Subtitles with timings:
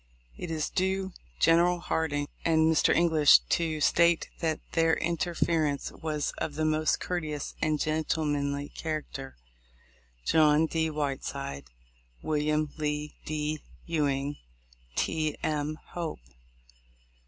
[0.35, 2.91] It is due General Hardin and Mr.
[2.91, 9.37] English to state that their interference was of the most courteous and gentlemanly character.
[10.25, 10.89] John D.
[10.89, 11.65] Whiteside.
[12.23, 12.71] Wm.
[12.79, 13.59] Lee D.
[13.85, 14.37] Ewing.
[14.95, 15.37] T.
[15.43, 15.77] M.
[15.89, 16.17] Hope.